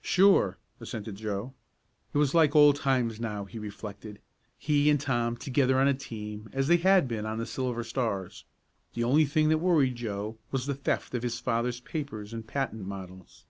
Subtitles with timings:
[0.00, 1.52] "Sure," assented Joe.
[2.14, 4.20] It was like old times now, he reflected,
[4.56, 8.44] he and Tom together on a team as they had been on the Silver Stars.
[8.94, 12.86] The only thing that worried Joe was the theft of his father's papers and patent
[12.86, 13.44] models.